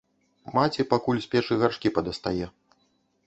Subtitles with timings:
[0.55, 2.45] Маці пакуль з печы гаршкі падастае.